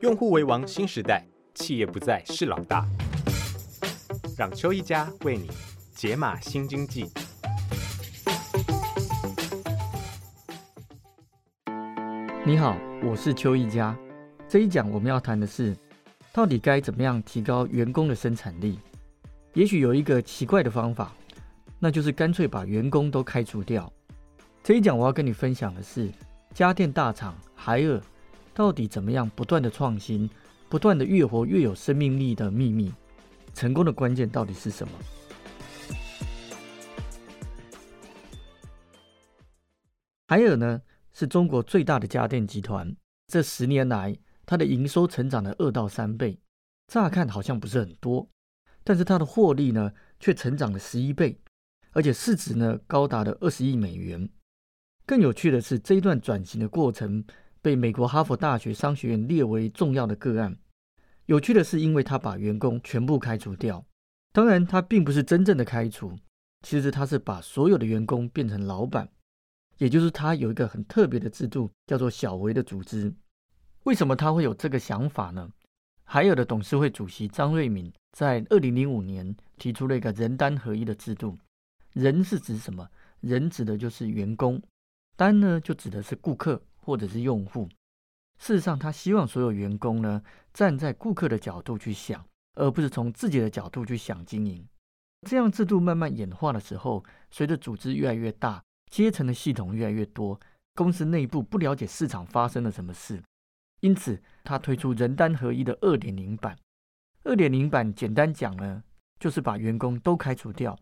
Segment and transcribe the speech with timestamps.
[0.00, 2.86] 用户为王新时代，企业不再是老大。
[4.36, 5.50] 让邱一家为你
[5.92, 7.10] 解码新经济。
[12.46, 13.98] 你好，我是邱一家。
[14.48, 15.76] 这一讲我们要谈的是，
[16.32, 18.78] 到底该怎么样提高员工的生产力？
[19.54, 21.12] 也许有一个奇怪的方法，
[21.80, 23.92] 那就是干脆把员工都开除掉。
[24.62, 26.08] 这一讲我要跟你分享的是，
[26.54, 28.00] 家电大厂海尔
[28.58, 30.28] 到底怎么样不断的创新，
[30.68, 32.92] 不断的越活越有生命力的秘密。
[33.54, 34.92] 成功的关键到底是什么？
[40.26, 40.82] 海尔呢，
[41.12, 42.92] 是中国最大的家电集团。
[43.28, 46.40] 这十年来，它的营收成长了二到三倍，
[46.88, 48.28] 乍看好像不是很多，
[48.82, 51.40] 但是它的获利呢，却成长了十一倍，
[51.92, 54.28] 而且市值呢，高达了二十亿美元。
[55.06, 57.24] 更有趣的是，这一段转型的过程
[57.68, 60.56] 被美国哈佛大学商学院列为重要的个案。
[61.26, 63.84] 有趣的是，因为他把员工全部开除掉，
[64.32, 66.18] 当然他并不是真正的开除，
[66.62, 69.06] 其实他是把所有的员工变成老板，
[69.76, 73.12] 也就是他有一个很特别的制度，叫做小微的组织。
[73.82, 75.50] 为什么他会有这个想法呢？
[76.04, 81.36] 海尔的董事会主席张瑞敏在二零零五年提出了一个人单合一的制度。
[81.92, 82.88] 人是指什么？
[83.20, 84.58] 人指的就是员工，
[85.18, 87.68] 单呢就指的是顾客或者是用户。
[88.38, 90.22] 事实上，他希望所有员工呢
[90.54, 94.66] 站在顾客的角度去想，而不是从自己的角度去想经营。
[95.28, 100.40] 这样制度慢慢演化的时候，随着组织越来越大，阶层的系统越来越多，
[100.76, 103.22] 公司内部不了解市场发生了什么事，
[103.80, 106.56] 因此他推出人单合一的二点零版。
[107.24, 108.82] 二点零版简单讲呢，
[109.20, 110.74] 就是把员工都开除掉，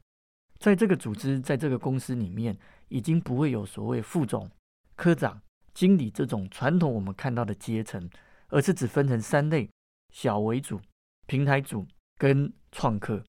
[0.60, 4.48] 在这个组织，在这个公司里面，已经不会有所谓副总、
[4.94, 5.40] 科长。
[5.77, 8.08] 经理这种传统我们看到的阶层，
[8.48, 9.69] 而是只分成三类：
[10.10, 10.80] 小为主、
[11.27, 13.22] 平台组跟创客。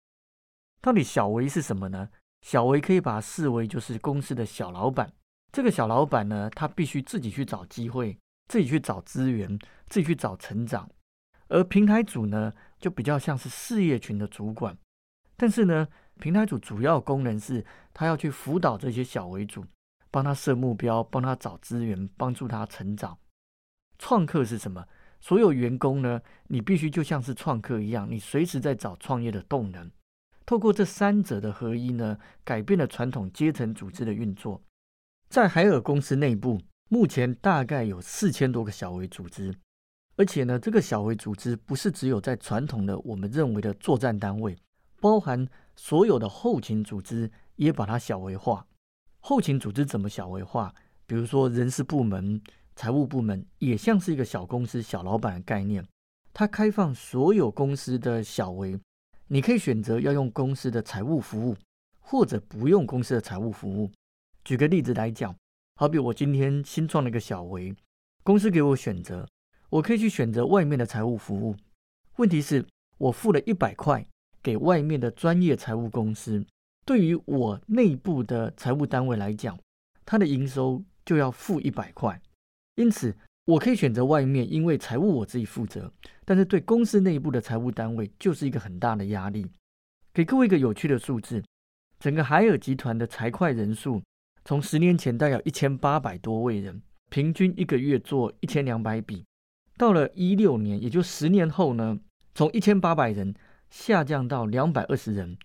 [0.79, 2.07] 到底小为是什么呢？
[2.43, 5.11] 小为可以把它视为就是公司的小老板。
[5.51, 8.17] 这个小老板呢，他必须自己去找机会，
[8.47, 10.89] 自己去找资源，自己去找成长。
[11.49, 14.77] 而平台组呢，就比较像是事业群的主管。
[15.35, 15.85] 但是呢，
[16.17, 19.65] 平台组主要功能是他要去辅导这些小为主。
[20.11, 23.17] 帮他设目标，帮他找资源，帮助他成长。
[23.97, 24.85] 创客是什么？
[25.19, 26.21] 所有员工呢？
[26.47, 29.89] 你必须就像是创客一样，你随时在找创业的动能。
[30.45, 34.61] 透过这三者的合一呢，改变了传统阶层组织的运作。
[35.27, 39.53] 在海尔公司内部，目前大概有四千多个小微组织，
[40.15, 44.55] 而且呢，这个小微组织不是只有在传统的我们认为的作战单位，
[45.01, 48.66] 包含所有的后勤组织，也把它小微化。
[49.29, 50.73] 后勤组织怎么小微化？
[51.05, 52.41] 比如说人事部门、
[52.77, 55.85] 财务部门，也像是一个小公司、小老板的概念。
[56.33, 58.79] 它开放所有公司的小微，
[59.27, 61.57] 你可以选择要用公司的财务服务，
[61.99, 63.91] 或者不用公司的财务服务。
[64.45, 65.35] 举个例子来讲，
[65.75, 67.75] 好比我今天新创了一个小微，
[68.23, 69.27] 公司给我选择，
[69.69, 71.53] 我可以去选择外面的财务服务。
[72.15, 72.65] 问题是，
[72.97, 74.07] 我付了一百块
[74.41, 76.45] 给外面的专业财务公司。
[76.87, 79.59] 对于我内部的财务单位来讲，
[80.05, 82.21] 它的营收就要负一百块，
[82.75, 85.91] 因此我可以选择外面，因为财务我自己负责。
[86.23, 89.45] 但是对公司内部的财务单位就是一个很大的压力。
[90.13, 91.43] 给各位一个有趣的数字：
[91.99, 94.01] 整个海尔集团的财会人数，
[94.45, 99.25] 从十年前大概一千八百多位人，平均一个月做一千两百笔，
[99.77, 101.99] 到了一六年，也就十年后呢，
[102.33, 103.35] 从一千八百人
[103.69, 105.37] 下降到两百二十人。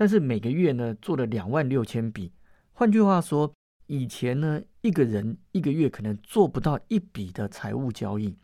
[0.00, 2.32] 但是每个月呢做了两万六千笔，
[2.72, 3.52] 换句话说，
[3.86, 8.34] 以前呢一个人一个月可能做不到一笔的财务交易，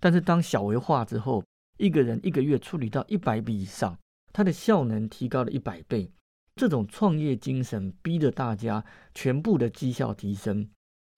[0.00, 1.44] 但是当小微化之后，
[1.76, 3.94] 一个人一个月处理到一百笔以上，
[4.32, 6.10] 它的效能提高了一百倍。
[6.56, 10.66] 这种创业精神逼着大家全部的绩效提升。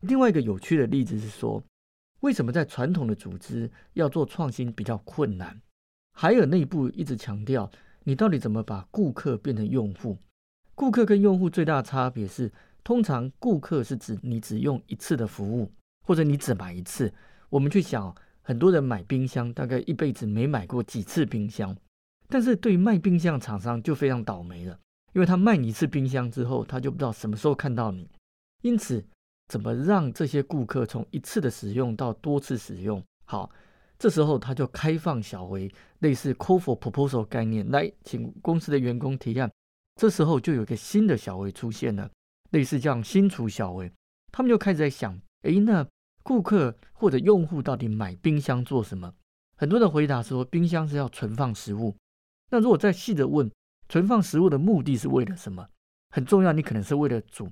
[0.00, 1.62] 另外一个有趣的例子是说，
[2.18, 5.62] 为什么在传统的组织要做创新比较困难？
[6.16, 7.70] 海尔内部一直强调。
[8.04, 10.18] 你到底怎么把顾客变成用户？
[10.74, 12.52] 顾客跟用户最大的差别是，
[12.82, 15.72] 通常顾客是指你只用一次的服务，
[16.06, 17.12] 或者你只买一次。
[17.48, 21.76] 我们去想，很多人买冰箱，大概一辈子没买过几次冰箱。
[22.28, 24.78] 但是对于卖冰箱厂商就非常倒霉了，
[25.12, 28.08] 因为他卖你一次冰箱之后，他就不知道什么时候看到你。
[28.62, 29.04] 因此，
[29.48, 33.02] 怎么让这些顾客从一次的使用到多次使用？
[33.24, 33.50] 好。
[33.98, 35.70] 这时候他就开放小微
[36.00, 39.50] 类似 call for proposal 概念来请公司的员工提案。
[39.96, 42.10] 这时候就有一个新的小微出现了，
[42.50, 43.90] 类似这样新出小微，
[44.32, 45.86] 他们就开始在想：哎，那
[46.22, 49.14] 顾客或者用户到底买冰箱做什么？
[49.56, 51.96] 很多人回答说，冰箱是要存放食物。
[52.50, 53.50] 那如果再细的问，
[53.88, 55.68] 存放食物的目的是为了什么？
[56.10, 57.48] 很重要，你可能是为了煮。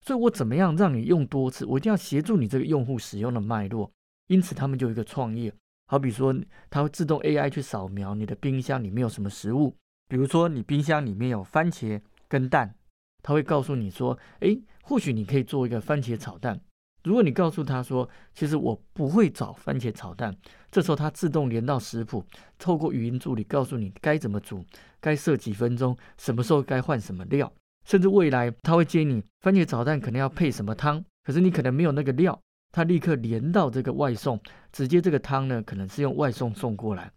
[0.00, 1.64] 所以我怎么样让你用多次？
[1.64, 3.90] 我一定要协助你这个用户使用的脉络。
[4.26, 5.54] 因此，他们就有一个创业，
[5.86, 6.34] 好比说，
[6.70, 9.74] 它会自动 AI 去扫描你的冰箱里面有什么食物。
[10.08, 12.74] 比如说，你冰箱里面有番茄跟蛋，
[13.22, 16.60] 它会告诉你说：“诶，或许你可以做一个番茄炒蛋。”
[17.04, 20.34] 如果你告诉他说：“其实我不会找番茄炒蛋。”
[20.72, 22.24] 这时候它自动连到食谱，
[22.58, 24.64] 透过语音助理告诉你该怎么煮，
[25.00, 27.52] 该设几分钟，什么时候该换什么料。
[27.86, 32.40] 甚至未来，它会接你番茄炒蛋可能要配什么汤，可是你可能没有那个料，
[32.74, 34.40] 他立刻连到这个外送，
[34.72, 37.08] 直接这个汤呢，可能是用外送送过来。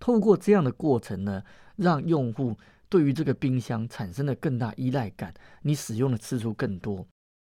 [0.00, 1.40] 透过这样的过程呢，
[1.76, 2.58] 让用户
[2.88, 5.32] 对于这个冰箱产生了更大依赖感，
[5.62, 7.06] 你使用的次数更多。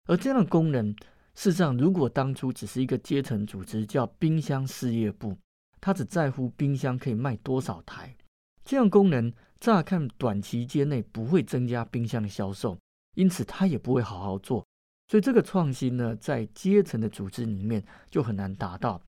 [0.06, 0.94] 而这样的功能，
[1.34, 5.34] 事实上，如果当初只是一个阶层组织叫冰箱事业部，
[5.80, 8.14] 他只在乎冰箱可以卖多少台，
[8.62, 9.32] 这样功能。
[9.58, 12.76] 乍看，短期间内不会增加冰箱的销售，
[13.14, 14.62] 因此他也不会好好做。
[15.08, 19.00] 所以这个创新呢，在阶层的组织里面就很难达到。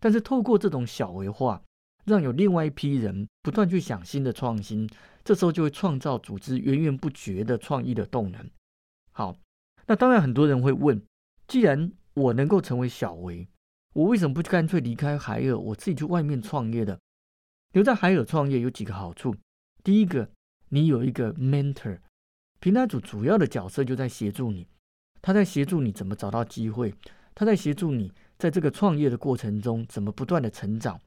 [0.00, 1.62] 但是透过这种小微化，
[2.04, 4.88] 让有另外一批人不断去想新的创新，
[5.24, 8.48] 这时候就会创造组织源源不绝的创意的动能。
[9.10, 9.36] 好，
[9.86, 11.02] 那当然很多人会问：
[11.46, 13.48] 既然我能够成为小微，
[13.94, 16.98] 我为什么不干脆离开海尔，我自己去外面创业的？
[17.72, 19.34] 留在海尔创业有几个好处。
[19.82, 20.30] 第一个，
[20.68, 21.98] 你有一个 mentor，
[22.60, 24.66] 平台组主要的角色就在协助你，
[25.20, 26.94] 他在协助你怎么找到机会，
[27.34, 31.00] 他在协助你在这个创业的过程中怎么不断的成长。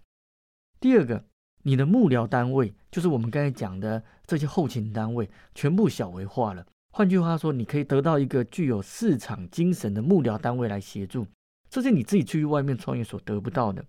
[0.79, 1.25] 第二个，
[1.63, 6.65] 你的幕僚单位就是我们刚才讲的这些后勤单位，全部小微化了。
[6.93, 11.25] 换句话说，你可以得到一个具有市场精神的幕僚单位来协助，
[11.69, 13.85] 这是你自己去外面创业所得不到的。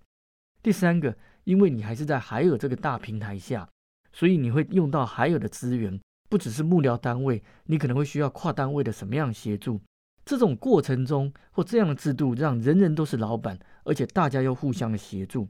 [0.62, 3.68] 第三个，因为你还是在海尔这个大平台下。
[4.14, 5.98] 所以你会用到海尔的资源，
[6.28, 9.80] 不只是幕僚单位，你可能会需要跨单位的什么样协助？
[10.24, 15.48] 这种过程中或这样的制度，让人人都是老板，而且大家又互相的协助。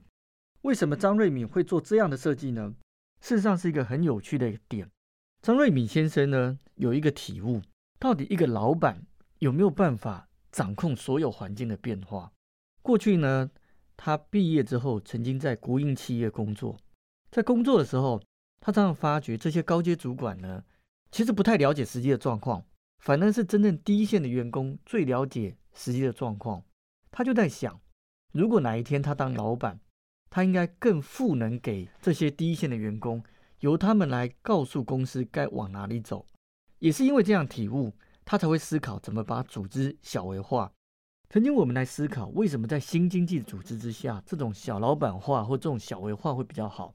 [0.63, 2.75] 为什么张瑞敏会做这样的设计呢？
[3.21, 4.91] 事实上是一个很有趣的点。
[5.43, 7.61] 张瑞敏先生呢有一个体悟：
[7.99, 9.05] 到底一个老板
[9.39, 12.33] 有没有办法掌控所有环境的变化？
[12.83, 13.51] 过去呢，
[13.97, 16.77] 他毕业之后曾经在国营企业工作，
[17.31, 18.23] 在工作的时候。
[18.65, 20.63] 他常常发觉这些高阶主管呢，
[21.11, 22.65] 其实不太了解实际的状况，
[23.03, 26.63] 反而是真正第一线的员工最了解实际的状况。
[27.11, 27.81] 他就在想，
[28.33, 29.81] 如果哪一天他当老板，
[30.31, 33.21] 他应该更赋能给这些第一线的员工，
[33.59, 36.25] 由他们来告诉公司该往哪里走。
[36.79, 37.93] 也是因为这样体悟，
[38.25, 40.73] 他才会思考怎么把组织小微化。
[41.29, 46.95] 曾经我们来思考，为什么在新经济组织之下，这种小老板化或这种小微化会比较好？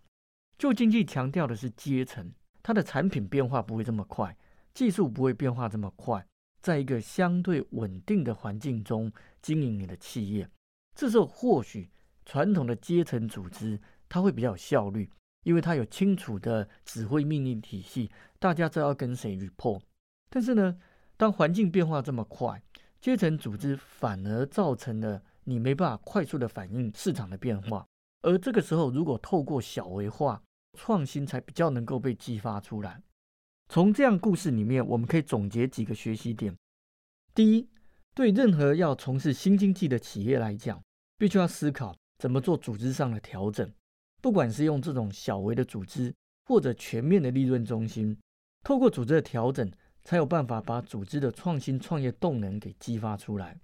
[0.57, 2.31] 旧经济强调的是阶层，
[2.63, 4.38] 它的产品变化不会这么快，
[4.78, 6.24] 技术不会变化这么快，
[6.62, 10.48] 在一个相对稳定的环境中经营你的企业，
[10.94, 11.90] 这时候或许
[12.26, 15.10] 传统的阶层组织它会比较有效率，
[15.46, 19.82] 因为它有清楚的指挥命令体系，大家知道跟谁 report。
[20.30, 20.78] 但是呢，
[21.18, 22.62] 当环境变化这么快，
[23.02, 27.84] 阶层组织反而造成了你没办法快速的反应市场的变化，
[28.22, 30.40] 而这个时候如果透过小微化，
[30.78, 33.02] 创新才比较能够被激发出来。
[33.69, 36.56] 从这样故事里面，我们可以总结几个学习点。
[37.36, 37.68] 第一，
[38.16, 40.81] 对任何要从事新经济的企业来讲，
[41.18, 43.69] 必须要思考怎么做组织上的调整。
[44.21, 46.14] 不管是用这种小微的组织，
[46.45, 48.18] 或者全面的利润中心，
[48.64, 49.69] 透过组织的调整，
[50.04, 53.59] 才有办法把组织的创新创业动能给激发出来。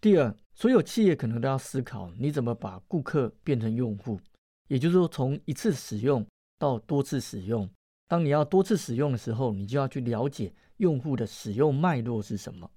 [0.00, 4.20] 第二，所有企业可能都要思考，你怎么把顾客变成用户，
[4.68, 6.24] 也就是说，从一次使用。
[6.56, 7.68] 到多次使用，
[8.06, 12.70] 当你要多次使用的时候，你就要去了解用户的使用脉络是什么。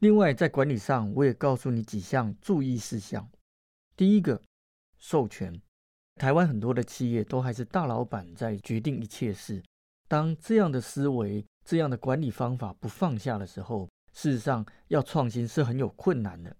[0.00, 3.28] 另外，在管理上，我也告诉你几项注意事项。
[3.96, 4.42] 第一个，
[4.98, 5.60] 授权。
[6.16, 9.62] 台湾很多的企业都还是大老板在决定一切事。
[10.06, 16.54] 当这样的思维、这样的管理方法不放下的时候，事实上要创新是很有困难的。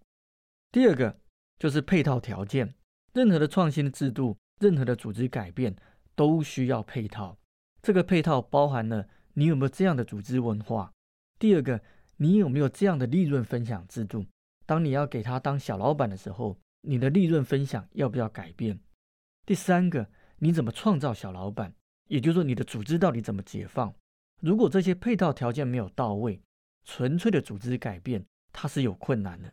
[0.73, 1.21] 第二个
[1.59, 2.75] 就是配套条件。
[3.12, 5.76] 任何的创新的制度，任何的组织改变。
[6.16, 7.35] 都需要配套，
[7.82, 10.92] 这个配套包含了你有没有这样的组织文化。
[11.38, 11.80] 第二个，
[12.16, 14.26] 你有没有这样的利润分享制度？
[14.66, 18.78] 当你要给他当小老板的时候，你的利润分享要不要改变？
[19.46, 20.06] 第三个，
[20.38, 21.75] 你怎么创造小老板？
[22.08, 23.94] 也就是说，你的组织到底怎么解放？
[24.40, 26.40] 如果这些配套条件没有到位，
[26.84, 29.52] 纯粹的组织改变它是有困难的。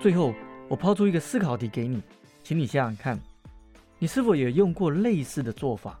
[0.00, 0.34] 最后，
[0.68, 2.02] 我抛出一个思考题给你。
[2.42, 3.20] 请你想想看，
[4.02, 5.96] 你是否也用过类似的做法？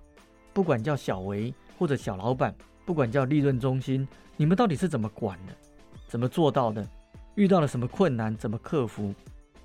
[0.52, 2.52] 不管叫小维或者小老板，
[2.84, 5.52] 不管叫利润中心，你们到底是怎么管的？
[6.08, 6.84] 怎么做到的？
[7.36, 8.36] 遇到了什么困难？
[8.36, 9.14] 怎么克服？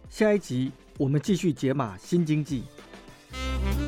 [0.08, 2.66] 下一集我们继续解码新经济。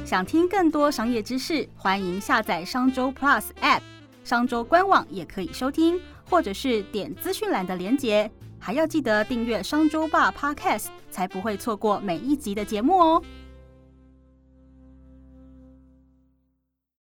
[0.03, 3.81] 想听更多商业知识，欢迎下载商周 Plus App，
[4.23, 8.31] 商周官网也可以收听，或者是点资讯栏的连结。
[8.57, 13.23] 还要记得订阅商周吧 Podcast，才不会错过每一集的节目哦。